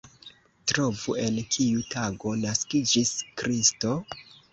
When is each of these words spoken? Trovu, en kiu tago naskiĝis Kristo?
Trovu, 0.69 1.13
en 1.25 1.35
kiu 1.55 1.83
tago 1.95 2.31
naskiĝis 2.45 3.13
Kristo? 3.43 3.93